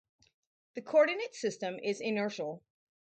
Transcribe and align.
The 0.73 0.81
coordinate 0.81 1.35
system 1.35 1.77
is 1.77 2.01
inertial. 2.01 2.63